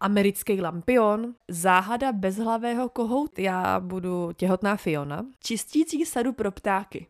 [0.00, 3.42] americký lampion, Záhada bezhlavého kohouta.
[3.42, 5.26] já budu těhotná Fiona.
[5.42, 7.06] Čistící sadu pro ptáky.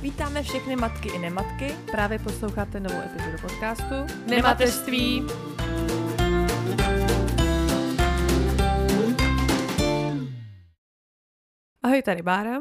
[0.00, 1.74] Vítáme všechny matky i nematky.
[1.90, 3.94] Právě posloucháte novou epizodu podcastu
[4.26, 5.26] Nemateřství.
[11.82, 12.60] Ahoj, tady Bára.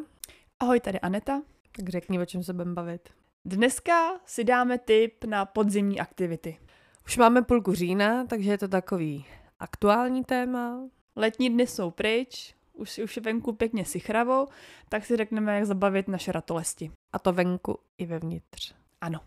[0.59, 1.41] Ahoj, tady Aneta.
[1.75, 3.20] Tak řekni, o čem se budeme bavit.
[3.45, 6.59] Dneska si dáme tip na podzimní aktivity.
[7.05, 9.25] Už máme půlku října, takže je to takový
[9.59, 10.81] aktuální téma.
[11.15, 14.47] Letní dny jsou pryč, už, už je venku pěkně sichravo,
[14.89, 16.91] tak si řekneme, jak zabavit naše ratolesti.
[17.13, 18.75] A to venku i vevnitř.
[19.01, 19.19] Ano.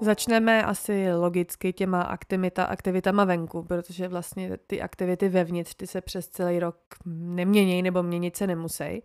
[0.00, 6.28] Začneme asi logicky těma aktivita, aktivitama venku, protože vlastně ty aktivity vevnitř, ty se přes
[6.28, 6.76] celý rok
[7.06, 9.02] neměnějí nebo měnit se nemusí.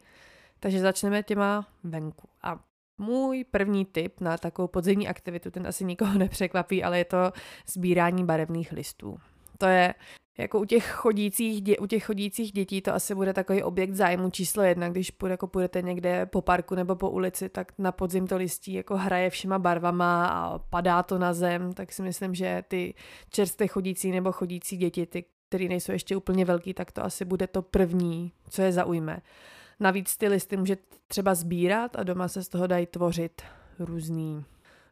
[0.59, 2.29] Takže začneme těma venku.
[2.43, 2.59] A
[2.97, 7.31] můj první tip na takovou podzimní aktivitu, ten asi nikoho nepřekvapí, ale je to
[7.67, 9.17] sbírání barevných listů.
[9.57, 9.93] To je
[10.37, 14.29] jako u těch chodících, dě, u těch chodících dětí to asi bude takový objekt zájmu
[14.29, 18.27] číslo jedna, když půjde, jako půjdete někde po parku nebo po ulici, tak na podzim
[18.27, 22.63] to listí jako hraje všema barvama a padá to na zem, tak si myslím, že
[22.67, 22.93] ty
[23.29, 27.47] čerstvě chodící nebo chodící děti, ty, které nejsou ještě úplně velký, tak to asi bude
[27.47, 29.21] to první, co je zaujme.
[29.79, 33.41] Navíc ty listy můžete třeba sbírat a doma se z toho dají tvořit
[33.79, 34.45] různý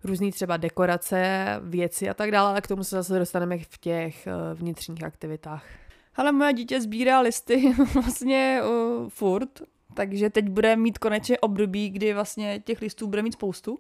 [0.04, 4.28] různý třeba dekorace, věci a tak dále, ale k tomu se zase dostaneme v těch
[4.28, 5.64] eh, vnitřních aktivitách.
[6.16, 9.62] Ale moje dítě sbírá listy vlastně uh, furt,
[9.94, 13.80] takže teď bude mít konečně období, kdy vlastně těch listů bude mít spoustu.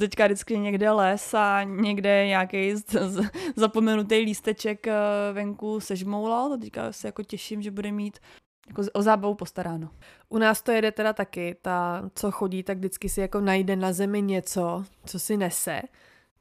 [0.00, 2.74] Teďka vždycky někde les a někde nějaký
[3.56, 4.92] zapomenutý lísteček uh,
[5.34, 6.58] venku sežmoulal.
[6.58, 8.18] Teďka se jako těším, že bude mít
[8.68, 9.90] jako o zábavu postaráno.
[10.28, 13.92] U nás to jede teda taky, ta, co chodí, tak vždycky si jako najde na
[13.92, 15.82] zemi něco, co si nese,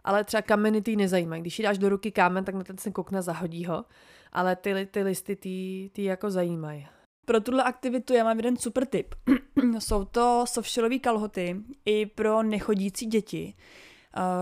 [0.04, 1.42] ale třeba kameny ty nezajímají.
[1.42, 3.86] Když jí dáš do ruky kámen, tak na ten se koukne, zahodí ho,
[4.32, 6.88] ale ty, ty listy ty, ty jako zajímají.
[7.26, 9.16] Pro tuhle aktivitu já mám jeden super tip.
[9.80, 13.54] Jsou to softshellové kalhoty i pro nechodící děti.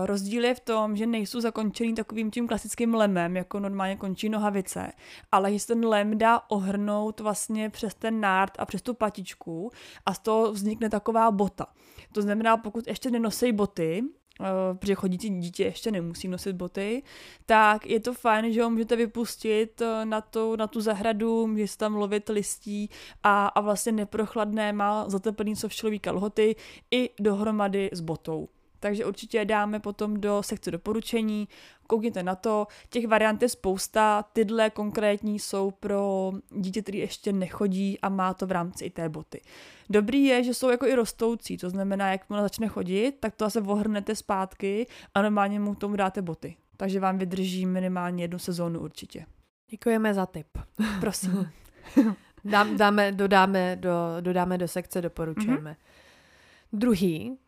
[0.04, 4.92] Rozdíl je v tom, že nejsou zakončený takovým tím klasickým lemem, jako normálně končí nohavice,
[5.32, 9.70] ale že se ten lem dá ohrnout vlastně přes ten nárt a přes tu patičku
[10.06, 11.66] a z toho vznikne taková bota.
[12.12, 14.02] To znamená, pokud ještě nenosej boty,
[14.40, 14.46] uh,
[14.78, 17.02] protože chodící dítě ještě nemusí nosit boty,
[17.46, 21.76] tak je to fajn, že ho můžete vypustit uh, na, to, na tu zahradu, můžete
[21.76, 22.90] tam lovit listí
[23.22, 26.56] a, a vlastně neprochladné má zateplený softshellové kalhoty
[26.90, 28.48] i dohromady s botou
[28.80, 31.48] takže určitě dáme potom do sekce doporučení,
[31.86, 38.00] koukněte na to, těch variant je spousta, tyhle konkrétní jsou pro dítě, který ještě nechodí
[38.00, 39.40] a má to v rámci i té boty.
[39.90, 43.60] Dobrý je, že jsou jako i rostoucí, to znamená, jakmile začne chodit, tak to zase
[43.60, 46.56] ohrnete zpátky a normálně mu k tomu dáte boty.
[46.76, 49.26] Takže vám vydrží minimálně jednu sezónu určitě.
[49.70, 50.58] Děkujeme za tip.
[51.00, 51.50] Prosím.
[52.44, 55.70] Dám, dáme, dodáme, do, dodáme do sekce, doporučujeme.
[55.70, 56.78] Mm-hmm.
[56.78, 57.38] Druhý,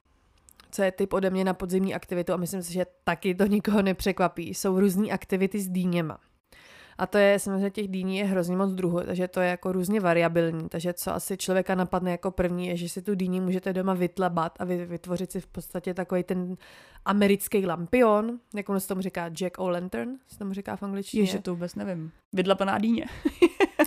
[0.71, 3.83] co je typ ode mě na podzimní aktivitu a myslím si, že taky to nikoho
[3.83, 6.19] nepřekvapí, jsou různé aktivity s dýněma.
[6.99, 10.01] A to je, samozřejmě těch dýní je hrozně moc druhů, takže to je jako různě
[10.01, 10.69] variabilní.
[10.69, 14.53] Takže co asi člověka napadne jako první, je, že si tu dýní můžete doma vytlabat
[14.61, 16.57] a vytvořit si v podstatě takový ten
[17.05, 21.23] americký lampion, jak ono se tomu říká Jack O'Lantern, se tomu říká v angličtině.
[21.23, 22.13] Ježe, to vůbec nevím.
[22.33, 23.07] Vydlapaná dýně.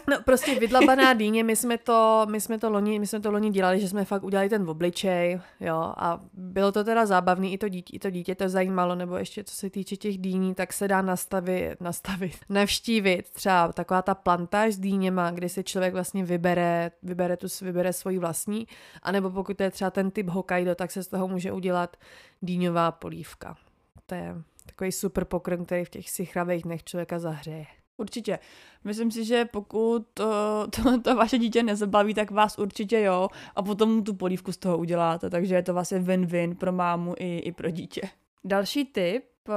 [0.09, 3.49] No prostě vydlabaná dýně, my jsme to, my jsme to loni, my jsme to loni
[3.49, 7.69] dělali, že jsme fakt udělali ten obličej, jo, a bylo to teda zábavný, i to
[7.69, 10.87] dítě, i to dítě to zajímalo, nebo ještě co se týče těch dýní, tak se
[10.87, 16.91] dá nastavit, nastavit, navštívit třeba taková ta plantáž s dýněma, kde si člověk vlastně vybere,
[17.03, 18.67] vybere tu, vybere svoji vlastní,
[19.03, 21.97] anebo pokud to je třeba ten typ Hokkaido, tak se z toho může udělat
[22.41, 23.55] dýňová polívka.
[24.05, 24.35] To je
[24.65, 27.65] takový super pokrm, který v těch sichravých dnech člověka zahřeje.
[27.97, 28.39] Určitě.
[28.83, 33.63] Myslím si, že pokud to, to, to vaše dítě nezabaví, tak vás určitě jo a
[33.63, 37.51] potom tu polívku z toho uděláte, takže je to vlastně win-win pro mámu i, i
[37.51, 38.01] pro dítě.
[38.43, 39.53] Další tip, eh,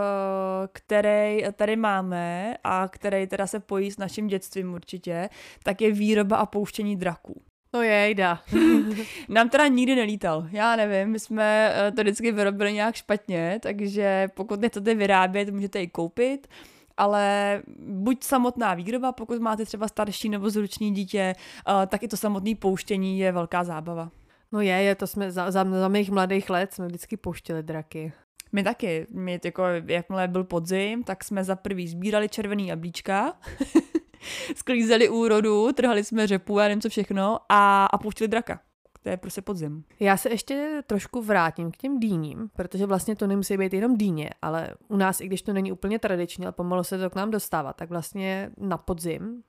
[0.73, 5.29] který tady máme a který teda se pojí s naším dětstvím určitě,
[5.62, 7.43] tak je výroba a pouštění draků.
[7.75, 8.41] No jejda.
[9.29, 10.47] Nám teda nikdy nelítal.
[10.50, 15.81] Já nevím, my jsme eh, to vždycky vyrobili nějak špatně, takže pokud nechcete vyrábět, můžete
[15.81, 16.49] ji koupit
[16.97, 21.35] ale buď samotná výroba, pokud máte třeba starší nebo zruční dítě,
[21.69, 24.11] uh, tak i to samotné pouštění je velká zábava.
[24.53, 28.12] No je, je, to jsme za, za, za mých mladých let jsme vždycky pouštěli draky.
[28.53, 29.06] My taky.
[29.11, 33.32] My jako, jakmile byl podzim, tak jsme za prvý sbírali červený jablíčka,
[34.56, 38.61] sklízeli úrodu, trhali jsme řepu a nevím co všechno a, a pouštěli draka
[39.03, 39.85] To je prostě podzim.
[40.00, 44.31] Já se ještě trošku vrátím k těm dýním, protože vlastně to nemusí být jenom dýně,
[44.43, 47.31] ale u nás, i když to není úplně tradiční, ale pomalu se to k nám
[47.31, 49.43] dostává, tak vlastně na podzim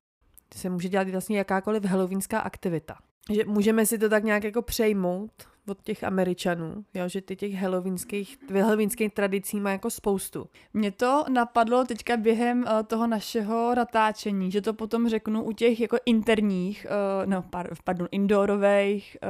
[0.55, 2.97] se může dělat vlastně jakákoliv halloweenská aktivita.
[3.31, 5.31] Že můžeme si to tak nějak jako přejmout
[5.67, 10.49] od těch Američanů, jo, že ty těch halloweenských, halloweenských tradicí má jako spoustu.
[10.73, 15.79] Mě to napadlo teďka během uh, toho našeho natáčení, že to potom řeknu u těch
[15.79, 17.43] jako interních, uh, no
[17.83, 19.29] pardon, indoorových uh,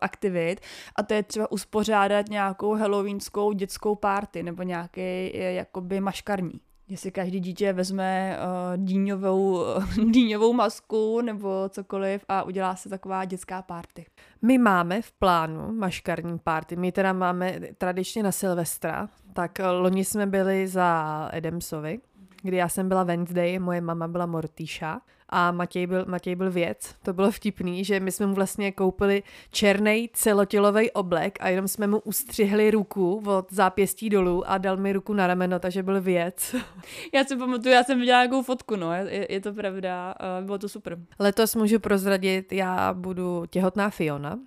[0.00, 0.60] aktivit
[0.96, 7.10] a to je třeba uspořádat nějakou halloweenskou dětskou party nebo nějaký jakoby maškarní že si
[7.10, 9.64] každý dítě vezme uh, dýňovou,
[10.10, 14.06] dýňovou masku nebo cokoliv a udělá se taková dětská party.
[14.42, 16.76] My máme v plánu maškarní party.
[16.76, 22.00] My teda máme tradičně na Silvestra, tak loni jsme byli za Edemsovi,
[22.42, 26.94] kdy já jsem byla Wednesday, moje mama byla Mortíša a Matěj byl, Matěj byl věc.
[27.02, 31.86] To bylo vtipný, že my jsme mu vlastně koupili černý celotělový oblek a jenom jsme
[31.86, 36.54] mu ustřihli ruku od zápěstí dolů a dal mi ruku na rameno, takže byl věc.
[37.14, 40.68] Já si pamatuju, já jsem viděla nějakou fotku, no, je, je to pravda, bylo to
[40.68, 40.98] super.
[41.18, 44.38] Letos můžu prozradit, já budu těhotná Fiona,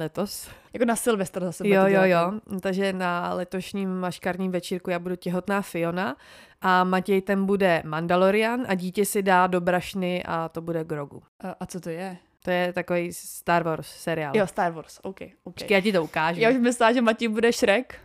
[0.00, 0.48] letos.
[0.72, 1.68] Jako na Silvestra zase.
[1.68, 2.32] Jo, jo, jo.
[2.60, 6.16] Takže na letošním maškarním večírku já budu těhotná Fiona
[6.60, 11.22] a Matěj ten bude Mandalorian a dítě si dá do brašny a to bude Grogu.
[11.40, 12.16] A, a co to je?
[12.44, 14.36] To je takový Star Wars seriál.
[14.36, 15.16] Jo, Star Wars, OK.
[15.16, 15.32] okay.
[15.44, 16.40] Počkej, já ti to ukážu.
[16.40, 18.00] Já už myslela, že Matěj bude Shrek.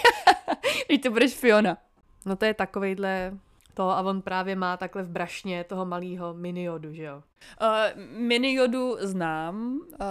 [0.86, 1.78] Když to budeš Fiona.
[2.26, 3.32] No to je takovejhle
[3.76, 7.22] to a on právě má takhle v brašně toho malého miniodu, že jo?
[7.62, 10.06] Uh, miniodu znám, uh,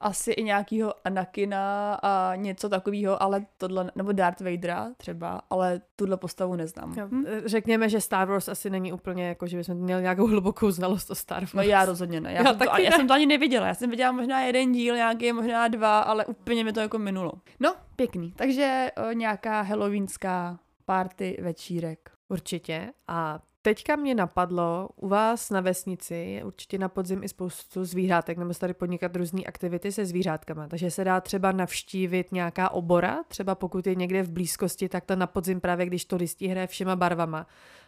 [0.00, 6.16] asi i nějakýho Anakina a něco takového, ale tohle, nebo Darth Vadera třeba, ale tuhle
[6.16, 6.94] postavu neznám.
[6.96, 7.24] Jo, hm?
[7.44, 11.14] Řekněme, že Star Wars asi není úplně jako, že bychom měli nějakou hlubokou znalost o
[11.14, 11.52] Star Wars.
[11.52, 12.32] No já rozhodně ne.
[12.32, 12.82] Já, já, jsem, to, ne.
[12.82, 13.66] já jsem to ani neviděla.
[13.66, 17.32] Já jsem viděla možná jeden díl, nějaký, možná dva, ale úplně mi to jako minulo.
[17.60, 18.32] No, pěkný.
[18.36, 22.11] Takže uh, nějaká halloweenská party večírek.
[22.32, 22.92] Určitě.
[23.08, 28.38] A teďka mě napadlo, u vás na vesnici je určitě na podzim i spoustu zvířátek,
[28.38, 30.68] nebo se tady podnikat různé aktivity se zvířátkama.
[30.68, 35.16] Takže se dá třeba navštívit nějaká obora, třeba pokud je někde v blízkosti, tak to
[35.16, 37.46] na podzim právě, když turistí hraje všema barvama,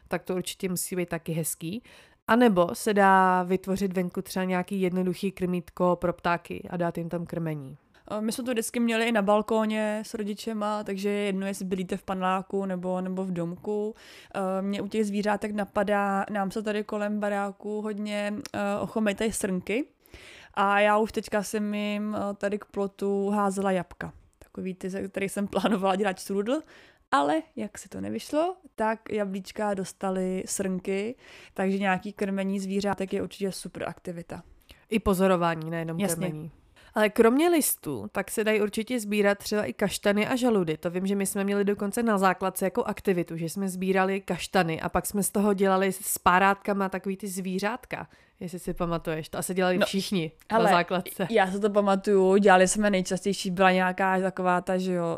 [0.09, 1.83] tak to určitě musí být taky hezký.
[2.29, 7.09] A nebo se dá vytvořit venku třeba nějaký jednoduchý krmítko pro ptáky a dát jim
[7.09, 7.79] tam krmení.
[8.21, 12.03] My jsme to vždycky měli i na balkóně s rodičema, takže jedno, jestli bydlíte v
[12.03, 13.95] paneláku nebo, nebo v domku.
[14.61, 18.35] Mě u těch zvířátek napadá, nám se tady kolem baráku hodně
[18.81, 19.85] ochomejtají srnky.
[20.55, 24.13] A já už teďka jsem jim tady k plotu házela jabka.
[24.39, 26.61] Takový ty, ze kterých jsem plánovala dělat strudl,
[27.11, 31.17] ale jak se to nevyšlo, tak jablíčka dostali srnky,
[31.55, 34.43] takže nějaký krmení zvířátek je určitě super aktivita.
[34.91, 36.27] I pozorování, nejenom Jasně.
[36.27, 36.51] krmení.
[36.95, 40.77] Ale kromě listů, tak se dají určitě sbírat třeba i kaštany a žaludy.
[40.77, 44.81] To vím, že my jsme měli dokonce na základce jako aktivitu, že jsme sbírali kaštany
[44.81, 48.09] a pak jsme z toho dělali s párátkama takový ty zvířátka.
[48.41, 51.27] Jestli si pamatuješ, to asi dělali no, všichni na základce.
[51.31, 55.17] Já se to pamatuju, dělali jsme nejčastější, byla nějaká taková ta, že jo,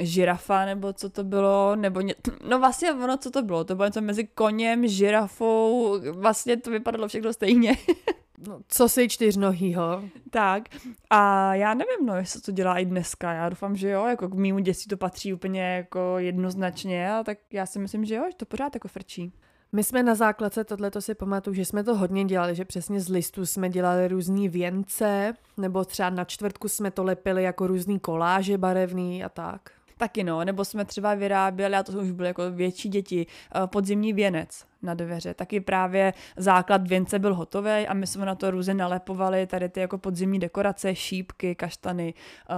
[0.00, 2.14] žirafa, nebo co to bylo, nebo ně,
[2.48, 7.08] no vlastně ono, co to bylo, to bylo něco mezi koněm, žirafou, vlastně to vypadalo
[7.08, 7.76] všechno stejně.
[8.38, 10.02] no, co si čtyřnohýho.
[10.30, 10.68] Tak
[11.10, 14.34] a já nevím, no, jestli to dělá i dneska, já doufám, že jo, jako k
[14.34, 18.36] mýmu dětství to patří úplně jako jednoznačně, a tak já si myslím, že jo, že
[18.36, 19.32] to pořád jako frčí.
[19.72, 23.00] My jsme na základce, tohle to si pamatuju, že jsme to hodně dělali, že přesně
[23.00, 28.00] z listů jsme dělali různý věnce, nebo třeba na čtvrtku jsme to lepili jako různý
[28.00, 29.70] koláže barevný a tak.
[29.96, 34.12] Taky no, nebo jsme třeba vyráběli, a to už byly jako větší děti, eh, podzimní
[34.12, 35.34] věnec na dveře.
[35.34, 39.80] Taky právě základ věnce byl hotový a my jsme na to různě nalepovali tady ty
[39.80, 42.14] jako podzimní dekorace, šípky, kaštany,
[42.50, 42.54] eh,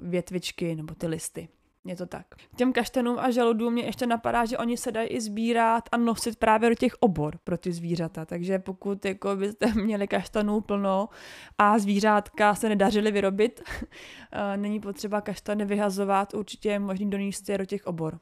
[0.00, 1.48] větvičky nebo ty listy.
[1.86, 2.26] Je to tak.
[2.56, 6.36] Těm kaštanům a žaludům mě ještě napadá, že oni se dají i sbírat a nosit
[6.36, 8.24] právě do těch obor pro ty zvířata.
[8.24, 11.08] Takže pokud jako byste měli kaštanů plno
[11.58, 13.62] a zvířátka se nedařily vyrobit,
[14.32, 18.18] eh, není potřeba kaštany vyhazovat, určitě je možný donést je do těch obor.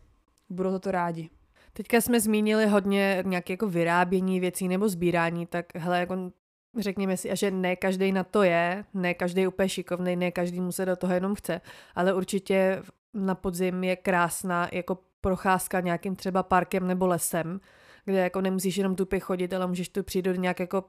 [0.48, 1.30] Budou za to rádi.
[1.72, 6.30] Teďka jsme zmínili hodně nějaké jako vyrábění věcí nebo sbírání, tak hele, jako
[6.78, 10.72] řekněme si, že ne každý na to je, ne každý úplně šikovný, ne každý mu
[10.72, 11.60] se do toho jenom chce,
[11.94, 12.82] ale určitě
[13.14, 17.60] na podzim je krásná jako procházka nějakým třeba parkem nebo lesem,
[18.04, 20.84] kde jako nemusíš jenom tupě chodit, ale můžeš tu přijít nějak jako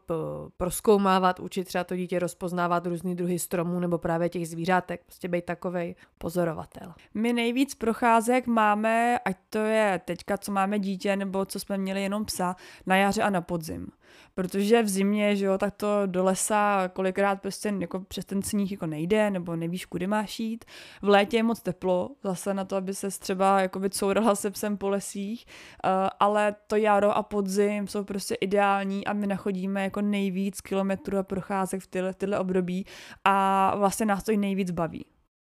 [0.58, 5.46] proskoumávat, učit třeba to dítě rozpoznávat různý druhy stromů nebo právě těch zvířátek, prostě být
[5.46, 6.94] takovej pozorovatel.
[7.14, 12.04] My nejvíc procházek máme, ať to je teďka, co máme dítě, nebo co jsme měli
[12.04, 12.56] jenom psa,
[12.86, 13.88] na jaře a na podzim.
[14.36, 18.72] Protože v zimě, že jo, tak to do lesa kolikrát prostě jako přes ten sníh
[18.72, 20.66] jako nejde, nebo nevíš, kudy máš jít.
[21.02, 24.78] V létě je moc teplo, zase na to, aby se třeba jako courala se psem
[24.78, 25.46] po lesích,
[25.86, 31.18] uh, ale to jaro a podzim jsou prostě ideální a my nachodíme jako nejvíc kilometrů
[31.18, 32.86] a procházek v tyhle, tyhle období
[33.24, 35.06] a vlastně nás to i nejvíc baví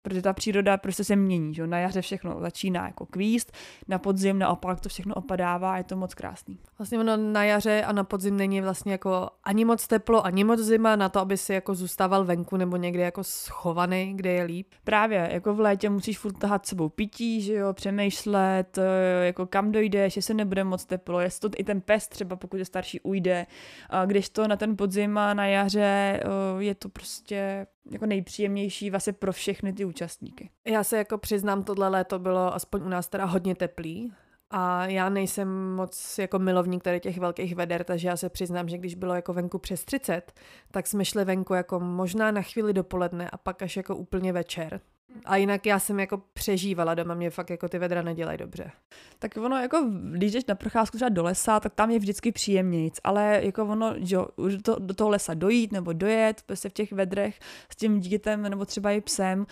[0.06, 1.66] protože ta příroda prostě se mění, že?
[1.66, 3.52] na jaře všechno začíná jako kvíst,
[3.88, 6.58] na podzim naopak to všechno opadává a je to moc krásný.
[6.78, 10.60] Vlastně ono na jaře a na podzim není vlastně jako ani moc teplo, ani moc
[10.60, 14.66] zima na to, aby si jako zůstával venku nebo někde jako schovaný, kde je líp.
[14.84, 19.72] Právě, jako v létě musíš furt tahat sebou pití, že jo, přemýšlet, eh, jako kam
[19.72, 23.46] dojdeš, jestli nebude moc teplo, jestli to i ten pes třeba, pokud je starší, ujde.
[23.90, 26.22] A když to na ten podzim a na jaře eh,
[26.58, 30.50] je to prostě jako nejpříjemnější vlastně pro všechny ty účastníky.
[30.66, 34.12] Já se jako přiznám, tohle léto bylo aspoň u nás teda hodně teplý,
[34.50, 38.78] a já nejsem moc jako milovník tady těch velkých veder, takže já se přiznám, že
[38.78, 40.32] když bylo jako venku přes 30,
[40.70, 44.80] tak jsme šli venku jako možná na chvíli dopoledne a pak až jako úplně večer.
[45.24, 48.70] A jinak já jsem jako přežívala doma, mě fakt jako ty vedra nedělají dobře.
[49.18, 52.98] Tak ono jako, když jdeš na procházku třeba do lesa, tak tam je vždycky příjemnějc,
[53.04, 56.92] ale jako ono, že už to, do toho lesa dojít nebo dojet, prostě v těch
[56.92, 57.38] vedrech
[57.72, 59.46] s tím dítětem nebo třeba i psem, uh,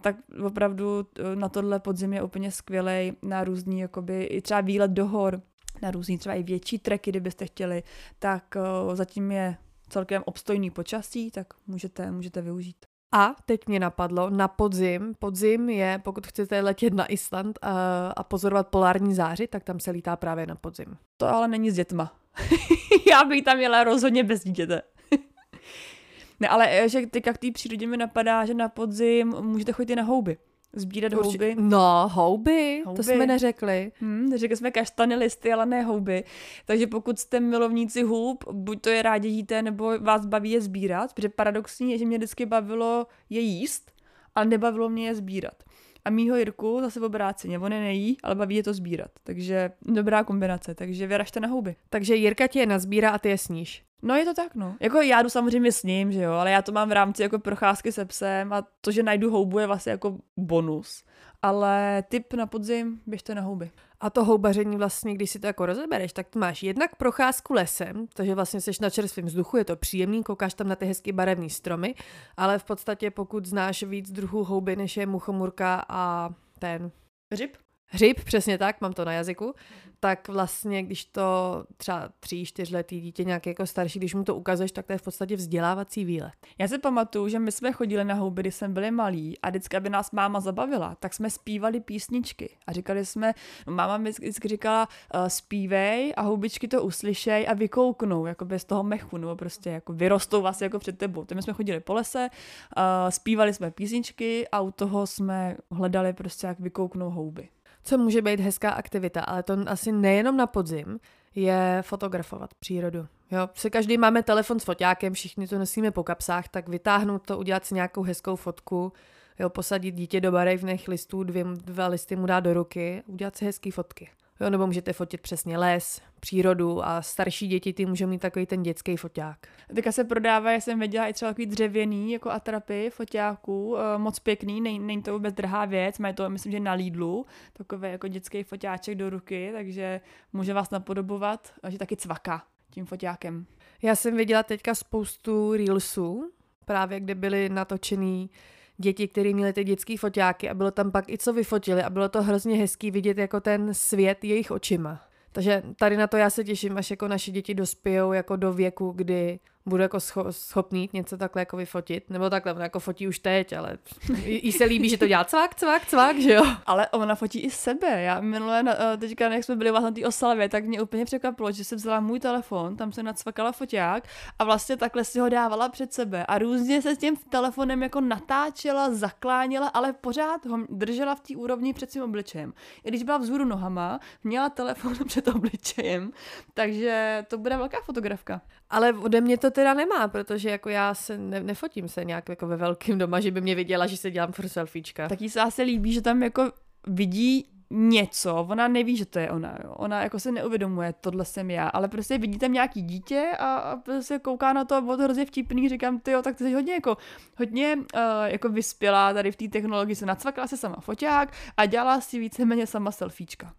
[0.00, 4.90] tak opravdu eh, na tohle podzim je úplně skvělej na různý, jakoby i třeba výlet
[4.90, 5.42] do hor,
[5.82, 7.82] na různý třeba i větší treky, kdybyste chtěli,
[8.18, 8.56] tak
[8.88, 9.56] uh, zatím je
[9.88, 12.86] celkem obstojný počasí, tak můžete, můžete využít.
[13.12, 17.72] A teď mě napadlo, na podzim, podzim je, pokud chcete letět na Island a,
[18.16, 20.96] a pozorovat polární záři, tak tam se lítá právě na podzim.
[21.16, 22.12] To ale není s dětma.
[23.10, 24.82] Já bych tam jela rozhodně bez dítěte.
[26.40, 29.96] ne, ale eh, že teďka k té přírodě mi napadá, že na podzim můžete chodit
[29.96, 30.38] na houby
[30.72, 31.56] sbírat Urči- houby.
[31.58, 33.92] No, houby, houby, to jsme neřekli.
[34.00, 36.24] Hmm, řekli jsme kaštany, listy, ale ne houby.
[36.66, 41.14] Takže pokud jste milovníci hub, buď to je rádi jíte, nebo vás baví je sbírat,
[41.14, 43.92] protože paradoxní je, že mě vždycky bavilo je jíst,
[44.34, 45.62] ale nebavilo mě je sbírat.
[46.04, 49.10] A mýho Jirku zase v obráceně, on je nejí, ale baví je to sbírat.
[49.24, 51.76] Takže dobrá kombinace, takže vyražte na houby.
[51.90, 53.84] Takže Jirka ti je nazbírá a ty je sníš.
[54.02, 54.76] No je to tak, no.
[54.80, 57.38] Jako já jdu samozřejmě s ním, že jo, ale já to mám v rámci jako
[57.38, 61.04] procházky se psem a to, že najdu houbu je vlastně jako bonus.
[61.42, 63.70] Ale typ na podzim, běžte na houby.
[64.00, 68.06] A to houbaření vlastně, když si to jako rozebereš, tak ty máš jednak procházku lesem,
[68.14, 71.50] takže vlastně jsi na čerstvém vzduchu, je to příjemný, koukáš tam na ty hezky barevné
[71.50, 71.94] stromy,
[72.36, 76.90] ale v podstatě pokud znáš víc druhů houby, než je muchomurka a ten...
[77.32, 77.56] Řib?
[77.88, 79.54] Hřib, přesně tak, mám to na jazyku,
[80.00, 84.72] tak vlastně, když to třeba tří, čtyřletý dítě nějak jako starší, když mu to ukazuješ,
[84.72, 86.32] tak to je v podstatě vzdělávací výlet.
[86.58, 89.76] Já si pamatuju, že my jsme chodili na houby, když jsme byli malí a vždycky,
[89.76, 93.34] aby nás máma zabavila, tak jsme zpívali písničky a říkali jsme,
[93.66, 98.64] no máma mi vždycky říkala, uh, zpívej a houbičky to uslyšej a vykouknou, jako bez
[98.64, 101.24] toho mechu, nebo prostě jako vyrostou vlastně jako před tebou.
[101.24, 102.28] Tak my jsme chodili po lese,
[102.76, 107.48] uh, zpívali jsme písničky a u toho jsme hledali prostě, jak vykouknou houby
[107.84, 111.00] co může být hezká aktivita, ale to asi nejenom na podzim,
[111.34, 113.06] je fotografovat přírodu.
[113.30, 117.38] Jo, se každý máme telefon s foťákem, všichni to nosíme po kapsách, tak vytáhnout to,
[117.38, 118.92] udělat si nějakou hezkou fotku,
[119.38, 123.44] jo, posadit dítě do barevných listů, dvě, dva listy mu dát do ruky, udělat si
[123.44, 124.10] hezké fotky.
[124.40, 128.62] Jo, nebo můžete fotit přesně les, přírodu a starší děti ty můžou mít takový ten
[128.62, 129.38] dětský foťák.
[129.74, 134.18] Teďka se prodává, já jsem viděla i třeba takový dřevěný jako atrapy foťáků, e, moc
[134.18, 138.08] pěkný, není, není to vůbec drhá věc, mají to myslím, že na Lidlu, takový jako
[138.08, 140.00] dětský foťáček do ruky, takže
[140.32, 143.46] může vás napodobovat, že taky cvaka tím foťákem.
[143.82, 146.32] Já jsem viděla teďka spoustu reelsů,
[146.64, 148.30] právě kde byly natočený
[148.78, 152.08] děti, které měly ty dětské foťáky a bylo tam pak i co vyfotili a bylo
[152.08, 155.00] to hrozně hezký vidět jako ten svět jejich očima.
[155.32, 158.92] Takže tady na to já se těším, až jako naše děti dospějou jako do věku,
[158.96, 163.18] kdy budu jako scho- schopný něco takhle jako vyfotit, nebo takhle, ona jako fotí už
[163.18, 163.78] teď, ale
[164.24, 166.42] jí se líbí, že to dělá cvak, cvak, cvak, že jo.
[166.66, 168.02] Ale ona fotí i sebe.
[168.02, 171.52] Já minule, eh, teďka, jak jsme byli vlastně na té oslavě, tak mě úplně překvapilo,
[171.52, 174.04] že se vzala můj telefon, tam se nacvakala foťák
[174.38, 178.00] a vlastně takhle si ho dávala před sebe a různě se s tím telefonem jako
[178.00, 182.52] natáčela, zakláněla, ale pořád ho držela v té úrovni před svým obličejem.
[182.84, 186.12] I když byla vzhůru nohama, měla telefon před obličejem,
[186.54, 188.40] takže to bude velká fotografka.
[188.70, 192.46] Ale ode mě to teda nemá, protože jako já se ne, nefotím se nějak jako
[192.46, 195.08] ve velkým doma, že by mě viděla, že se dělám for selfiečka.
[195.08, 196.52] Tak jí se asi líbí, že tam jako
[196.86, 199.72] vidí něco, ona neví, že to je ona, jo.
[199.72, 203.76] Ona jako se neuvědomuje, tohle jsem já, ale prostě vidí tam nějaký dítě a, a
[203.76, 206.52] prostě kouká na to a bylo to hrozně vtipný, říkám, ty jo, tak ty jsi
[206.52, 206.96] hodně jako,
[207.38, 212.00] hodně uh, jako vyspělá tady v té technologii, se nacvakla se sama foťák a dělala
[212.00, 213.52] si víceméně sama selfiečka.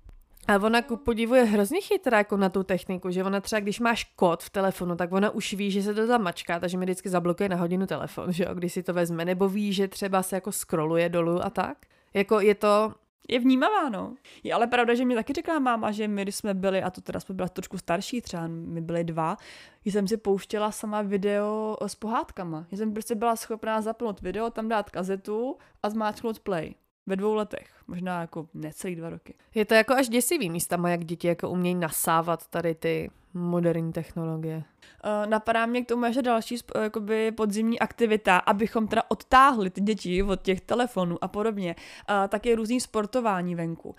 [0.48, 3.80] A ona ku podivu je hrozně chytrá jako na tu techniku, že ona třeba, když
[3.80, 6.86] máš kód v telefonu, tak ona už ví, že se to tam mačká, takže mi
[6.86, 10.24] vždycky zablokuje na hodinu telefon, že jo, když si to vezme, nebo ví, že třeba
[10.24, 11.78] se jako scrolluje dolů a tak.
[12.14, 12.94] Jako je to,
[13.30, 14.16] je vnímavá, no.
[14.44, 17.02] Je ale pravda, že mi taky řekla máma, že my, když jsme byli, a to
[17.02, 19.38] teda jsme byli trošku starší, třeba my byli dva,
[19.86, 22.66] jsem si pouštěla sama video s pohádkama.
[22.72, 26.76] Že jsem prostě byla schopná zapnout video, tam dát kazetu a zmáčknout play
[27.10, 29.34] ve dvou letech, možná jako necelý dva roky.
[29.56, 34.58] Je to jako až děsivý místama, jak děti jako umějí nasávat tady ty moderní technologie.
[34.58, 39.82] Uh, napadá mě k tomu ještě další uh, jakoby podzimní aktivita, abychom teda odtáhli ty
[39.82, 41.76] děti od těch telefonů a podobně.
[41.76, 43.90] Uh, tak je různý sportování venku.
[43.90, 43.96] Uh,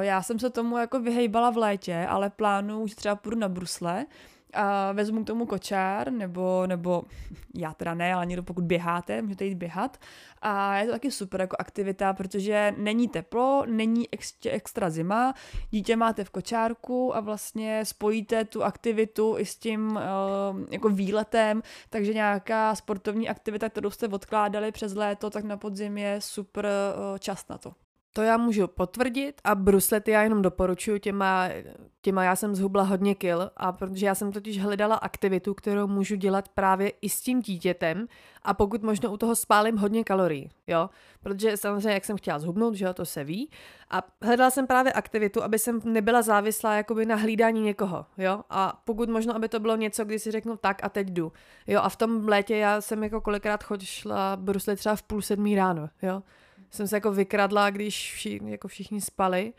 [0.00, 4.06] já jsem se tomu jako vyhejbala v létě, ale plánuju, že třeba půjdu na brusle,
[4.54, 7.02] a vezmu k tomu kočár, nebo, nebo
[7.56, 9.98] já teda ne, ale někdo pokud běháte, můžete jít běhat.
[10.42, 15.34] A je to taky super jako aktivita, protože není teplo, není extra, extra zima,
[15.70, 20.00] dítě máte v kočárku a vlastně spojíte tu aktivitu i s tím uh,
[20.70, 26.20] jako výletem, takže nějaká sportovní aktivita, kterou jste odkládali přes léto, tak na podzim je
[26.20, 27.72] super uh, čas na to.
[28.12, 31.48] To já můžu potvrdit a bruslety já jenom doporučuji, těma,
[32.02, 36.16] těma já jsem zhubla hodně kil a protože já jsem totiž hledala aktivitu, kterou můžu
[36.16, 38.06] dělat právě i s tím dítětem
[38.42, 40.90] a pokud možno u toho spálím hodně kalorií, jo,
[41.22, 43.50] protože samozřejmě jak jsem chtěla zhubnout, že jo, to se ví.
[43.90, 48.80] A hledala jsem právě aktivitu, aby jsem nebyla závislá jakoby na hlídání někoho, jo, a
[48.84, 51.32] pokud možno, aby to bylo něco, kdy si řeknu tak a teď jdu,
[51.66, 55.56] jo, a v tom létě já jsem jako kolikrát chodila bruslit třeba v půl sedmí
[55.56, 56.22] ráno, jo,
[56.70, 59.52] jsem se jako vykradla, když vši, jako všichni spali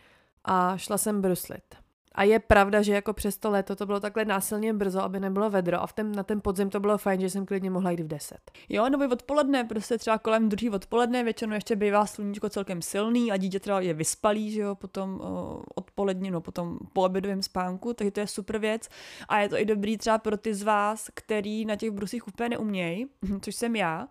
[0.46, 1.81] a šla jsem bruslit.
[2.16, 5.50] A je pravda, že jako přes to léto to bylo takhle násilně brzo, aby nebylo
[5.50, 8.00] vedro a v ten, na ten podzim to bylo fajn, že jsem klidně mohla jít
[8.00, 8.38] v 10.
[8.70, 13.38] Jo, nebo odpoledne, prostě třeba kolem druhý odpoledne, většinou ještě bývá sluníčko celkem silný a
[13.38, 18.12] dítě třeba je vyspalý, že jo, potom uh, odpoledně, no potom po obědovém spánku, takže
[18.12, 18.90] to je super věc
[19.30, 22.50] a je to i dobrý třeba pro ty z vás, který na těch brusích úplně
[22.50, 23.06] neumějí,
[23.42, 24.08] což jsem já,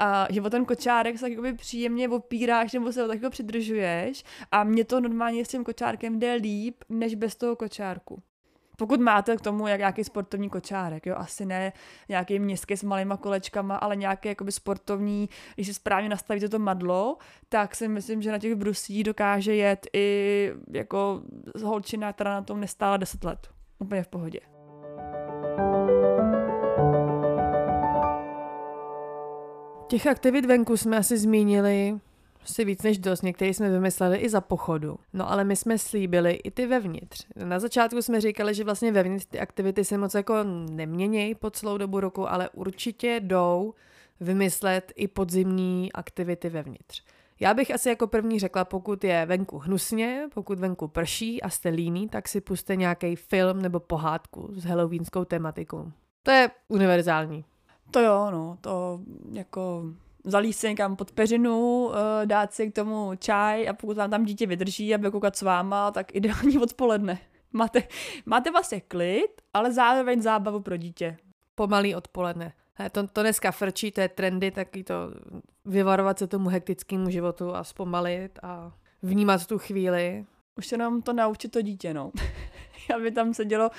[0.00, 4.24] a že o ten kočárek se tak příjemně opíráš nebo se ho tak jako přidržuješ
[4.50, 8.22] a mě to normálně s tím kočárkem jde líp, než bez toho kočárku.
[8.76, 11.72] Pokud máte k tomu jak nějaký sportovní kočárek, jo, asi ne
[12.08, 17.16] nějaký městský s malýma kolečkama, ale nějaký jakoby sportovní, když si správně nastavíte to madlo,
[17.48, 21.22] tak si myslím, že na těch brusích dokáže jet i jako
[21.64, 23.48] holčina, která na tom nestála 10 let.
[23.78, 24.40] Úplně v pohodě.
[29.86, 32.00] Těch aktivit venku jsme asi zmínili
[32.44, 34.98] si víc než dost, některé jsme vymysleli i za pochodu.
[35.12, 37.26] No ale my jsme slíbili i ty vevnitř.
[37.44, 40.34] Na začátku jsme říkali, že vlastně vevnitř ty aktivity se moc jako
[40.70, 43.74] neměnějí po celou dobu roku, ale určitě jdou
[44.20, 47.02] vymyslet i podzimní aktivity vevnitř.
[47.40, 51.68] Já bych asi jako první řekla, pokud je venku hnusně, pokud venku prší a jste
[51.68, 55.92] líný, tak si puste nějaký film nebo pohádku s halloweenskou tematikou.
[56.22, 57.44] To je univerzální.
[57.90, 59.00] To jo, no, to
[59.32, 59.84] jako
[60.24, 64.24] zalíst si někam pod peřinu, eh, dát si k tomu čaj a pokud vám tam
[64.24, 67.18] dítě vydrží, aby koukat s váma, tak ideální odpoledne.
[67.52, 67.82] Máte,
[68.26, 71.16] máte vlastně klid, ale zároveň zábavu pro dítě.
[71.54, 72.52] Pomalý odpoledne.
[72.92, 74.94] To, to dneska frčí, to je trendy, taky to
[75.64, 80.26] vyvarovat se tomu hektickému životu a zpomalit a vnímat tu chvíli.
[80.58, 82.12] Už se nám to naučit to dítě, no.
[82.96, 83.70] Aby tam sedělo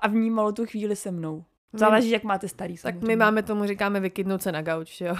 [0.00, 1.44] a vnímalo tu chvíli se mnou.
[1.72, 2.76] Záleží, jak máte starý.
[2.76, 5.16] Tak my máme tomu, říkáme vykydnout se na gauč, jo.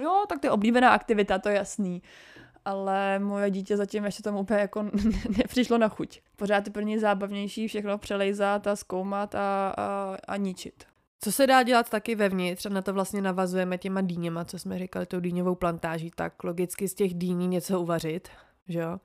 [0.00, 2.02] Jo, tak to je oblíbená aktivita, to je jasný.
[2.64, 4.82] Ale moje dítě zatím ještě tomu úplně jako
[5.38, 6.20] nepřišlo na chuť.
[6.36, 10.84] Pořád je pro ně zábavnější všechno přelejzat a zkoumat a, a, a ničit.
[11.20, 14.78] Co se dá dělat taky vevnitř, a na to vlastně navazujeme těma dýněma, co jsme
[14.78, 18.28] říkali, tou dýňovou plantáží, tak logicky z těch dýní něco uvařit,
[18.68, 19.00] že jo?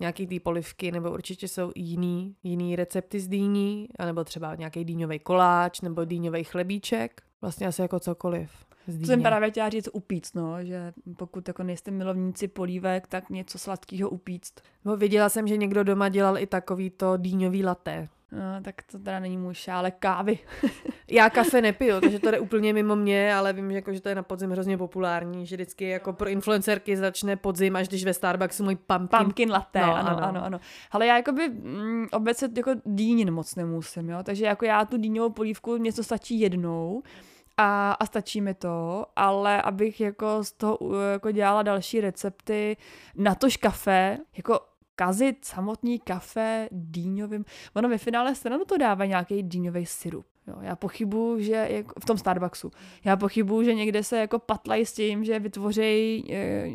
[0.00, 5.18] nějaký ty polivky, nebo určitě jsou jiný, jiný recepty z dýní, anebo třeba nějaký dýňový
[5.18, 8.67] koláč, nebo dýňový chlebíček, vlastně asi jako cokoliv.
[9.00, 13.58] To jsem právě chtěla říct upíct, no, že pokud jako nejste milovníci polívek, tak něco
[13.58, 14.60] sladkého upíct.
[14.84, 18.08] No, viděla jsem, že někdo doma dělal i takový to dýňový laté.
[18.32, 20.38] No, tak to teda není můj šálek kávy.
[21.10, 24.08] Já kafe nepiju, takže to je úplně mimo mě, ale vím, že, jako, že to
[24.08, 28.14] je na podzim hrozně populární, že vždycky jako pro influencerky začne podzim, až když ve
[28.14, 29.18] Starbucksu můj pumpkin.
[29.18, 30.60] Pumpkin latte, no, ano, ano, ano, ano.
[30.90, 35.30] Ale já jakoby mm, obecně jako dýnin moc nemusím, jo, takže jako já tu dýňovou
[35.30, 37.02] polívku, mě to stačí jednou,
[37.58, 40.78] a, a stačí mi to, ale abych jako z toho
[41.12, 42.76] jako dělala další recepty,
[43.16, 44.60] na tož kafe, jako
[44.96, 47.44] kazit samotný kafe dýňovým.
[47.74, 50.26] Ono ve finále stranu to dává nějaký dýňový syrup.
[50.46, 52.70] Jo, já pochybuju, že jako v tom Starbucksu,
[53.04, 56.68] já pochybuju, že někde se jako patlají s tím, že vytvoří e,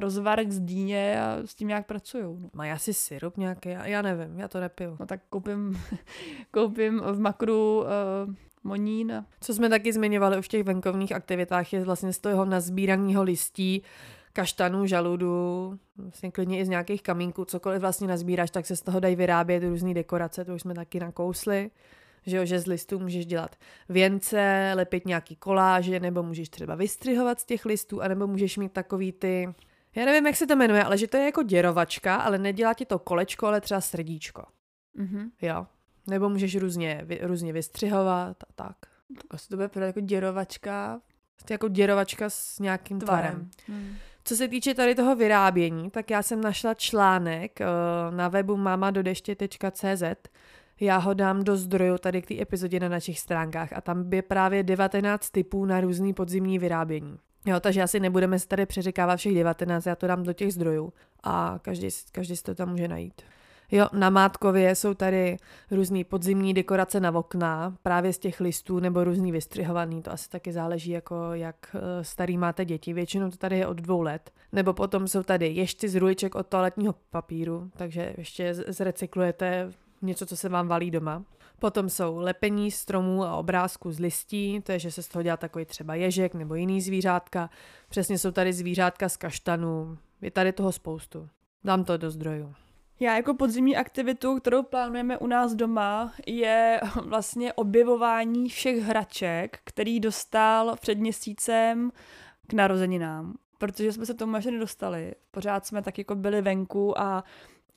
[0.00, 2.24] rozvar z dýně a s tím nějak pracují.
[2.24, 2.50] No.
[2.52, 4.96] Mají asi syrup nějaký, já, já nevím, já to nepiju.
[5.00, 5.80] No tak koupím,
[6.50, 9.24] koupím v makru e, monín.
[9.40, 13.82] Co jsme taky zmiňovali už v těch venkovních aktivitách, je vlastně z toho nazbíraného listí,
[14.32, 19.00] kaštanů, žaludu, vlastně klidně i z nějakých kamínků, cokoliv vlastně nazbíráš, tak se z toho
[19.00, 21.70] dají vyrábět různé dekorace, to už jsme taky nakousli
[22.26, 23.56] že, jo, že z listů můžeš dělat
[23.88, 29.12] věnce, lepit nějaký koláže, nebo můžeš třeba vystřihovat z těch listů, anebo můžeš mít takový
[29.12, 29.54] ty,
[29.94, 32.86] já nevím, jak se to jmenuje, ale že to je jako děrovačka, ale nedělá ti
[32.86, 34.42] to kolečko, ale třeba srdíčko.
[34.98, 35.30] Mm-hmm.
[35.42, 35.66] Jo.
[36.06, 38.76] Nebo můžeš různě, různě vystřihovat a tak.
[39.16, 41.00] Tak asi to bude jako děrovačka.
[41.44, 43.30] To jako děrovačka s nějakým tvarem.
[43.32, 43.50] tvarem.
[43.66, 43.96] Hmm.
[44.24, 50.02] Co se týče tady toho vyrábění, tak já jsem našla článek uh, na webu mamadodeště.cz,
[50.80, 54.22] já ho dám do zdroju tady k té epizodě na našich stránkách a tam je
[54.22, 57.18] právě 19 typů na různý podzimní vyrábění.
[57.46, 60.92] Jo, takže asi nebudeme se tady přeřekávat všech 19, já to dám do těch zdrojů
[61.22, 63.22] a každý, každý si to tam může najít.
[63.72, 65.36] Jo, na Mátkově jsou tady
[65.70, 70.52] různé podzimní dekorace na okna, právě z těch listů nebo různý vystřihovaný, to asi taky
[70.52, 74.30] záleží, jako jak eh, starý máte děti, většinou to tady je od dvou let.
[74.52, 80.36] Nebo potom jsou tady ještě z ruliček od toaletního papíru, takže ještě zrecyklujete něco, co
[80.36, 81.24] se vám valí doma.
[81.58, 85.36] Potom jsou lepení stromů a obrázků z listí, to je, že se z toho dělá
[85.36, 87.50] takový třeba ježek nebo jiný zvířátka.
[87.88, 89.98] Přesně jsou tady zvířátka z kaštanů.
[90.22, 91.28] Je tady toho spoustu.
[91.64, 92.54] Dám to do zdrojů.
[93.02, 100.00] Já jako podzimní aktivitu, kterou plánujeme u nás doma, je vlastně objevování všech hraček, který
[100.00, 101.92] dostal před měsícem
[102.46, 103.34] k narozeninám.
[103.58, 105.14] Protože jsme se tomu ještě nedostali.
[105.30, 107.24] Pořád jsme tak jako byli venku a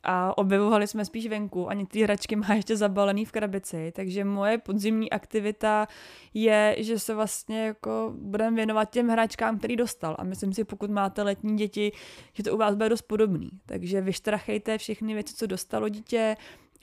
[0.04, 1.70] a objevovali jsme spíš venku.
[1.70, 5.88] A některé hračky má ještě zabalený v krabici, takže moje podzimní aktivita
[6.34, 10.16] je, že se vlastně jako budeme věnovat těm hračkám, který dostal.
[10.20, 11.92] A myslím si, pokud máte letní děti,
[12.34, 16.36] že to u vás bude dost podobný, takže vyštrachejte všechny věci, co dostalo dítě,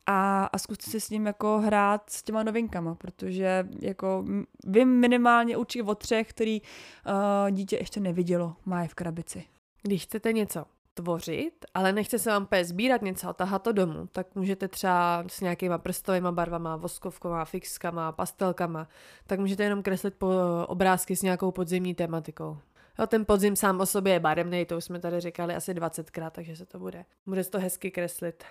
[0.06, 4.24] a, a zkuste si s ním jako hrát s těma novinkama, protože jako
[4.66, 9.44] vím minimálně určitě o třech, který uh, dítě ještě nevidělo, má je v krabici.
[9.82, 10.64] Když chcete něco
[11.00, 15.24] tvořit, ale nechce se vám pes sbírat něco a tahat to domů, tak můžete třeba
[15.26, 18.88] s nějakýma prstovými barvama, voskovkama, fixkama, pastelkama,
[19.26, 20.28] tak můžete jenom kreslit po
[20.66, 22.58] obrázky s nějakou podzimní tematikou.
[22.98, 26.30] Jo, ten podzim sám o sobě je barevný, to už jsme tady říkali asi 20krát,
[26.30, 27.04] takže se to bude.
[27.26, 28.44] Bude to hezky kreslit.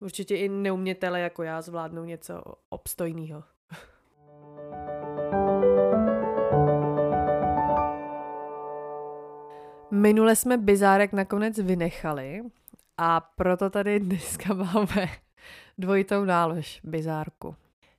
[0.00, 3.55] Určitě i neumětele jako já zvládnou něco obstojného.
[9.90, 12.42] Minule jsme bizárek nakonec vynechali
[12.98, 15.06] a proto tady dneska máme
[15.78, 17.54] dvojitou nálož bizárku.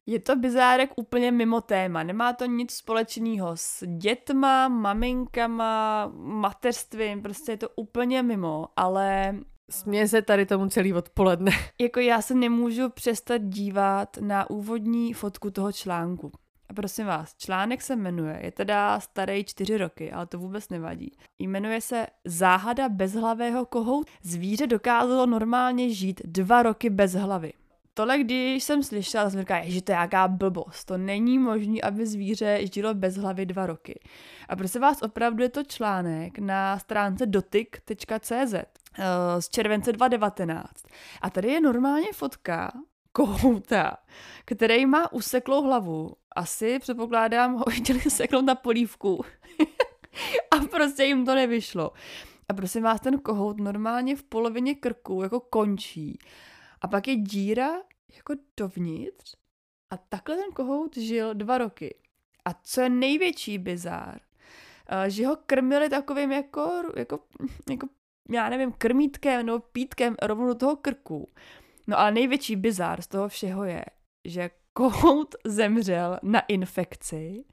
[0.06, 7.52] Je to bizárek úplně mimo téma, nemá to nic společného s dětma, maminkama, mateřstvím, prostě
[7.52, 9.36] je to úplně mimo, ale
[9.70, 11.52] Směje se tady tomu celý odpoledne.
[11.80, 16.32] Jako já se nemůžu přestat dívat na úvodní fotku toho článku.
[16.70, 21.12] A prosím vás, článek se jmenuje, je teda starý čtyři roky, ale to vůbec nevadí.
[21.40, 24.08] Jmenuje se Záhada bezhlavého kohout.
[24.22, 27.54] Zvíře dokázalo normálně žít dva roky bez hlavy.
[27.94, 30.86] Tohle, když jsem slyšela, jsem říkala, že to je jaká blbost.
[30.86, 34.00] To není možné, aby zvíře žilo bez hlavy dva roky.
[34.50, 38.64] A prosím vás, opravdu je to článek na stránce dotyk.cz eh,
[39.40, 40.70] z července 2019.
[41.22, 42.72] A tady je normálně fotka
[43.12, 43.98] kohouta,
[44.46, 46.16] který má useklou hlavu.
[46.38, 49.26] Asi, předpokládám, ho chtěli seknout na polívku.
[50.52, 51.92] a prostě jim to nevyšlo.
[52.50, 56.20] A prosím vás, ten kohout normálně v polovině krku jako končí.
[56.82, 57.70] A pak je díra
[58.16, 59.36] jako dovnitř.
[59.90, 61.96] A takhle ten kohout žil dva roky.
[62.46, 64.20] A co je největší bizár,
[64.90, 67.20] eh, že ho krmili takovým jako, jako,
[67.70, 67.88] jako
[68.30, 71.30] já nevím, krmítkem nebo pítkem rovnou do toho krku.
[71.88, 73.86] No ale největší bizár z toho všeho je,
[74.26, 77.46] že kohout zemřel na infekci,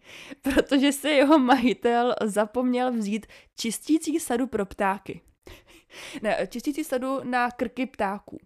[0.43, 5.21] protože si jeho majitel zapomněl vzít čistící sadu pro ptáky.
[6.23, 8.39] ne, čistící sadu na krky ptáků.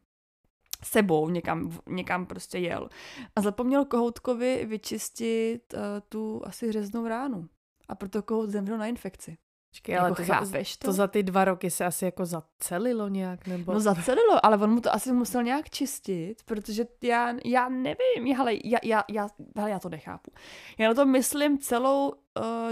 [0.85, 2.89] Sebou někam, někam prostě jel.
[3.37, 7.49] A zapomněl kohoutkovi vyčistit uh, tu asi řeznou ránu.
[7.89, 9.37] A proto kohout zemřel na infekci.
[9.71, 10.87] Počkej, ale jako to, chápeš za, to?
[10.89, 13.73] to za ty dva roky se asi jako zacelilo nějak, nebo?
[13.73, 18.55] No zacelilo, ale on mu to asi musel nějak čistit, protože já, já nevím, ale
[18.65, 20.31] já, já, já, hele, já to nechápu.
[20.79, 22.15] Já na to myslím celou uh,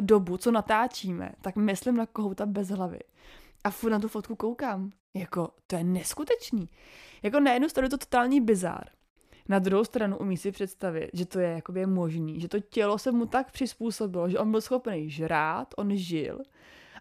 [0.00, 2.98] dobu, co natáčíme, tak myslím na kohouta bez hlavy.
[3.64, 4.90] A furt na tu fotku koukám.
[5.14, 6.68] Jako, to je neskutečný.
[7.22, 8.84] Jako na jednu stranu je to totální bizár.
[9.48, 13.12] Na druhou stranu umí si představit, že to je jakoby možný, že to tělo se
[13.12, 16.38] mu tak přizpůsobilo, že on byl schopný žrát, on žil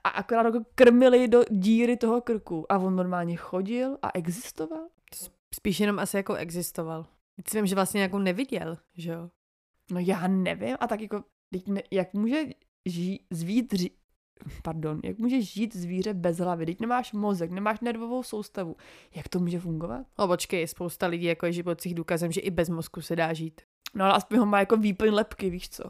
[0.05, 4.87] a akorát ho krmili do díry toho krku a on normálně chodil a existoval.
[5.55, 7.05] Spíš jenom asi jako existoval.
[7.35, 9.29] Teď si vím, že vlastně nějakou neviděl, že jo?
[9.91, 11.23] No já nevím a tak jako,
[11.67, 12.43] ne, jak může
[12.85, 13.91] žít, zvít, ří,
[14.63, 16.65] pardon, jak může žít zvíře bez hlavy?
[16.65, 18.75] Teď nemáš mozek, nemáš nervovou soustavu.
[19.15, 20.07] Jak to může fungovat?
[20.19, 23.61] No počkej, spousta lidí jako je životcích důkazem, že i bez mozku se dá žít.
[23.95, 25.83] No ale aspoň ho má jako výplň lepky, víš co?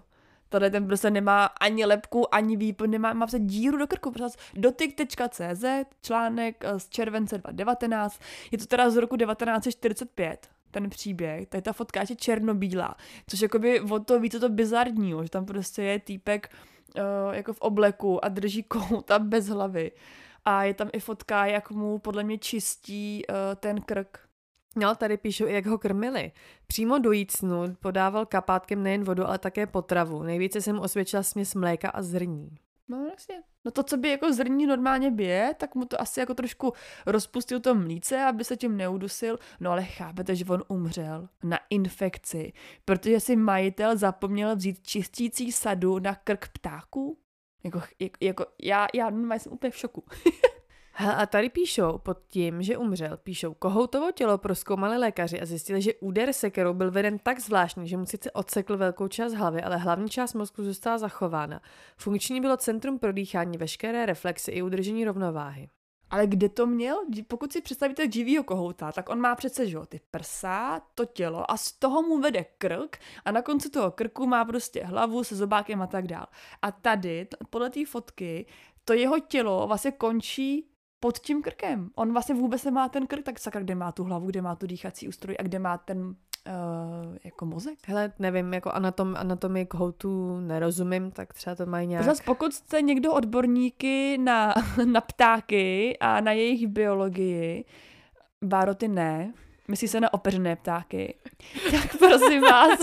[0.59, 4.11] Tady ten prostě nemá ani lepku, ani výplň, nemá, má prostě díru do krku.
[4.11, 5.65] Prostě dotyk.cz,
[6.01, 8.19] článek eh, z července 2019,
[8.51, 12.95] je to teda z roku 1945 ten příběh, tady ta fotka je černobílá,
[13.27, 16.49] což jakoby o to více to bizarního, že tam prostě je týpek
[16.95, 19.91] uh, jako v obleku a drží kouta bez hlavy.
[20.45, 24.24] A je tam i fotka, jak mu podle mě čistí uh, ten krk.
[24.75, 26.31] No, tady píšou, jak ho krmili.
[26.67, 30.23] Přímo do jícnu podával kapátkem nejen vodu, ale také potravu.
[30.23, 32.57] Nejvíce se mu osvědčila směs mléka a zrní.
[32.87, 33.43] No jasně.
[33.65, 36.73] No to, co by jako zrní normálně bije, tak mu to asi jako trošku
[37.05, 39.39] rozpustil to mlíce, aby se tím neudusil.
[39.59, 42.53] No ale chápete, že on umřel na infekci,
[42.85, 47.17] protože si majitel zapomněl vzít čistící sadu na krk ptáků?
[47.63, 50.03] Jako, jako, jako já, já normálně jsem úplně v šoku.
[50.97, 55.93] A tady píšou pod tím, že umřel, píšou kohoutovo tělo proskoumali lékaři a zjistili, že
[55.93, 60.09] úder sekerou byl veden tak zvláštní, že mu sice odsekl velkou část hlavy, ale hlavní
[60.09, 61.61] část mozku zůstala zachována.
[61.97, 65.69] Funkční bylo centrum pro dýchání, veškeré reflexy i udržení rovnováhy.
[66.09, 66.97] Ale kde to měl?
[67.27, 71.57] Pokud si představíte živýho kohouta, tak on má přece, že ty prsa, to tělo a
[71.57, 75.81] z toho mu vede krk a na konci toho krku má prostě hlavu se zobákem
[75.81, 76.25] a tak dál.
[76.61, 78.45] A tady, podle té fotky,
[78.85, 80.74] to jeho tělo vlastně končí
[81.05, 81.89] pod tím krkem.
[81.95, 84.67] On vlastně vůbec nemá ten krk, tak sakra, kde má tu hlavu, kde má tu
[84.67, 86.13] dýchací ústroj a kde má ten uh,
[87.23, 87.79] jako mozek?
[87.87, 92.05] Hele, nevím, jako anatom, anatomii kohoutu nerozumím, tak třeba to mají nějak...
[92.05, 94.53] Zas pokud jste někdo odborníky na,
[94.85, 97.65] na ptáky a na jejich biologii,
[98.43, 99.33] Bároty ne,
[99.67, 101.15] myslí se na opeřené ptáky,
[101.71, 102.79] tak prosím vás,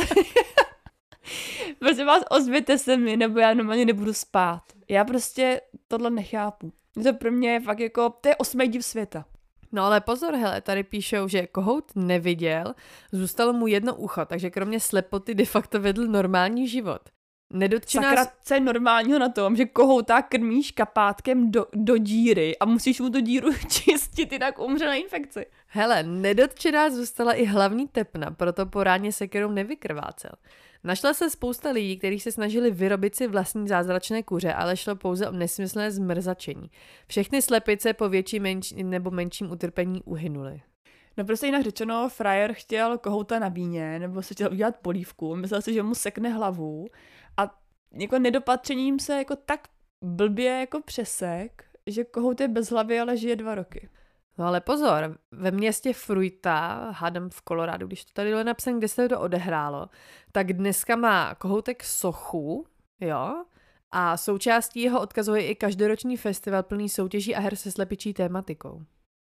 [1.78, 4.62] prosím vás, ozvěte se mi, nebo já normálně nebudu spát.
[4.88, 6.72] Já prostě tohle nechápu.
[7.02, 9.24] To pro mě je fakt jako, to je osmý div světa.
[9.72, 12.74] No ale pozor, hele, tady píšou, že kohout neviděl,
[13.12, 17.00] zůstalo mu jedno ucho, takže kromě slepoty de facto vedl normální život.
[17.52, 18.08] Nedotčená...
[18.08, 23.00] Sakra, co je normálního na tom, že kohouta krmíš kapátkem do, do díry a musíš
[23.00, 25.46] mu tu díru čistit, jinak umře na infekci.
[25.66, 30.30] Hele, nedotčená zůstala i hlavní tepna, proto po ráně sekerou nevykrvácel.
[30.84, 35.28] Našla se spousta lidí, kteří se snažili vyrobit si vlastní zázračné kuře, ale šlo pouze
[35.28, 36.70] o nesmyslné zmrzačení.
[37.08, 40.62] Všechny slepice po větším menč, nebo menším utrpení uhynuly.
[41.16, 45.62] No prostě jinak řečeno, frajer chtěl kohouta na bíně, nebo se chtěl udělat polívku, myslel
[45.62, 46.86] si, že mu sekne hlavu
[47.36, 47.60] a
[47.92, 49.68] jako nedopatřením se jako tak
[50.04, 53.88] blbě jako přesek, že kohout je bez hlavy, ale žije dva roky.
[54.38, 58.88] No ale pozor, ve městě Fruita, hádám v Kolorádu, když to tady bylo napsané, kde
[58.88, 59.88] se to odehrálo,
[60.32, 62.66] tak dneska má kohoutek sochu,
[63.00, 63.44] jo,
[63.92, 68.82] a součástí jeho odkazu je i každoroční festival plný soutěží a her se slepičí tématikou.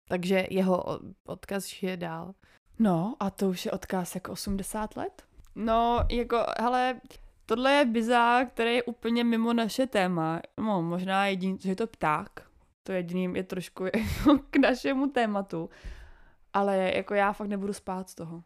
[0.09, 2.33] Takže jeho odkaz je dál.
[2.79, 5.23] No, a to už je odkaz jako 80 let?
[5.55, 7.01] No, jako, hele,
[7.45, 10.41] tohle je bizár, který je úplně mimo naše téma.
[10.57, 12.44] No, možná jediný, že je to pták,
[12.85, 15.69] to jediným je trošku jako k našemu tématu.
[16.53, 18.43] Ale jako já fakt nebudu spát z toho.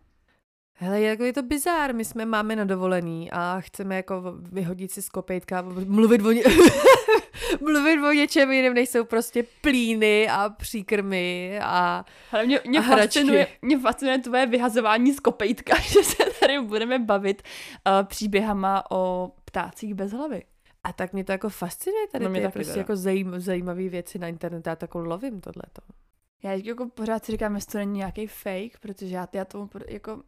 [0.74, 5.02] Hele, jako je to bizár, my jsme máme na dovolený a chceme jako vyhodit si
[5.02, 6.44] z kopejtka, mluvit o, ně...
[7.62, 12.82] mluvit o něčem jiném, než jsou prostě plíny a příkrmy a Ale mě, mě, a
[12.82, 19.32] fascinuje, mě fascinuje tvoje vyhazování z kopejtka, že se tady budeme bavit uh, příběhama o
[19.46, 20.44] ptácích bez hlavy.
[20.84, 24.28] A tak mě to jako fascinuje tady no, ty prostě jako zajím, zajímavé věci na
[24.28, 25.82] internetu, já jako lovím tohleto.
[26.44, 30.24] Já jako pořád si říkám, jestli to není nějaký fake, protože já, já tomu jako,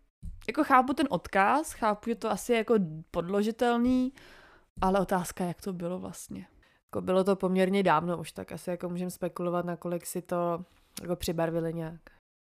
[0.48, 2.76] jako chápu ten odkaz, chápu, že to asi je jako
[3.12, 4.14] podložitelný,
[4.82, 6.48] ale otázka, jak to bylo vlastně.
[6.86, 10.66] Jako bylo to poměrně dávno už, tak asi jako můžeme spekulovat, nakolik si to
[11.02, 12.02] jako přibarvili nějak.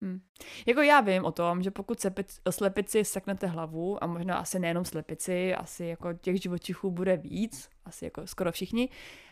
[0.04, 0.20] Hmm.
[0.66, 4.84] Jako já vím o tom, že pokud slepic, slepici seknete hlavu, a možná asi nejenom
[4.84, 8.88] slepici, asi jako těch živočichů bude víc, asi jako skoro všichni,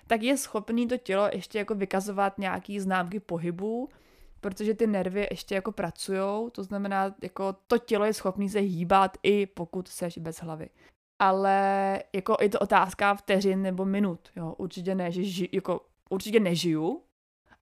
[0.06, 3.88] tak je schopný to tělo ještě jako vykazovat nějaký známky pohybu,
[4.40, 9.18] protože ty nervy ještě jako pracujou, to znamená, jako to tělo je schopný se hýbat
[9.22, 10.68] i pokud seš bez hlavy.
[11.18, 15.80] Ale jako je to otázka vteřin nebo minut, jo, určitě ne, že ži, jako
[16.10, 17.02] určitě nežiju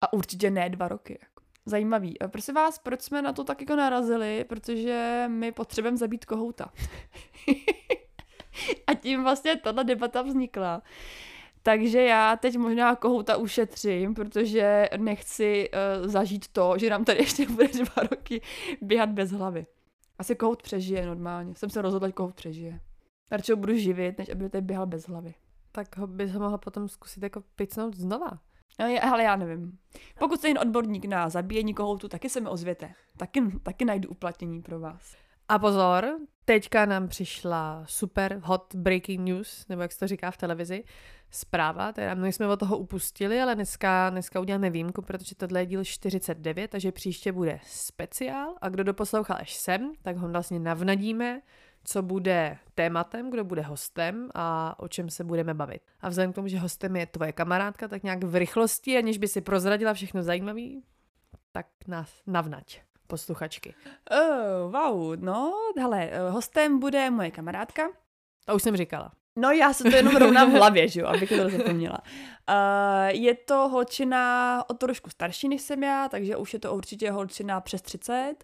[0.01, 1.19] a určitě ne dva roky.
[1.67, 2.15] Zajímavý.
[2.27, 4.45] Prosím vás, proč jsme na to tak jako narazili?
[4.45, 6.73] Protože my potřebujeme zabít kohouta.
[8.87, 10.83] A tím vlastně tato debata vznikla.
[11.63, 17.47] Takže já teď možná kohouta ušetřím, protože nechci uh, zažít to, že nám tady ještě
[17.47, 18.43] bude dva roky
[18.81, 19.67] běhat bez hlavy.
[20.19, 21.55] Asi kohout přežije normálně.
[21.55, 22.81] Jsem se rozhodla, že kohout přežije.
[23.31, 25.35] Radši ho budu živit, než aby tady běhal bez hlavy.
[25.73, 28.39] Tak ho bys ho mohla potom zkusit jako picnout znova.
[28.79, 29.79] No, ale já nevím.
[30.19, 32.95] Pokud jste jen odborník na zabíjení kohoutu, taky se mi ozvěte.
[33.17, 35.17] Taky, taky najdu uplatnění pro vás.
[35.49, 40.37] A pozor, teďka nám přišla super hot breaking news, nebo jak se to říká v
[40.37, 40.85] televizi,
[41.31, 45.67] zpráva, teda my jsme od toho upustili, ale dneska, dneska uděláme výjimku, protože tohle je
[45.67, 51.41] díl 49, takže příště bude speciál a kdo doposlouchal až sem, tak ho vlastně navnadíme,
[51.85, 55.83] co bude tématem, kdo bude hostem a o čem se budeme bavit.
[56.01, 59.29] A vzhledem k tomu, že hostem je tvoje kamarádka, tak nějak v rychlosti, aniž by
[59.29, 60.69] si prozradila všechno zajímavé,
[61.53, 63.75] tak nás navnať posluchačky.
[64.11, 67.83] Oh, wow, no, hele, hostem bude moje kamarádka.
[68.47, 69.13] To už jsem říkala.
[69.37, 71.99] No já se to jenom rovnám v hlavě, že jo, abych to zapomněla.
[72.01, 77.11] Uh, je to holčina o trošku starší než jsem já, takže už je to určitě
[77.11, 78.35] holčina přes 30,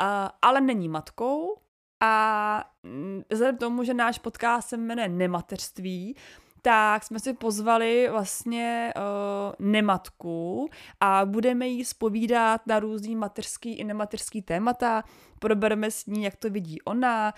[0.00, 0.06] uh,
[0.42, 1.56] ale není matkou.
[2.04, 6.16] A mm, vzhledem tomu, že náš podcast se jmenuje Nemateřství,
[6.62, 10.68] tak jsme si pozvali vlastně uh, nematku
[11.00, 15.04] a budeme jí spovídat na různý mateřský i nemateřský témata,
[15.38, 17.32] probereme s ní, jak to vidí ona,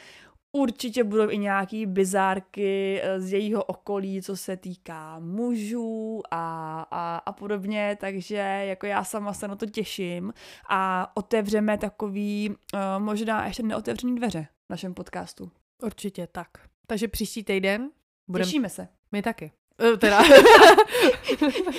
[0.57, 7.17] Určitě budou i nějaký bizárky eh, z jejího okolí, co se týká mužů a, a,
[7.17, 10.33] a podobně, takže jako já sama se na to těším
[10.69, 15.51] a otevřeme takový uh, možná ještě neotevřený dveře našem podcastu.
[15.83, 16.49] Určitě tak.
[16.87, 17.91] Takže příští týden
[18.29, 18.47] budeme...
[18.47, 18.89] Těšíme se.
[19.13, 19.53] My taky.
[19.93, 20.23] Uh, teda.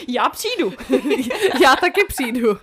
[0.07, 0.73] já přijdu.
[1.63, 2.57] já taky přijdu.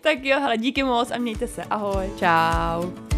[0.00, 1.64] tak jo, hele, díky moc a mějte se.
[1.64, 2.12] Ahoj.
[2.18, 3.17] Ciao.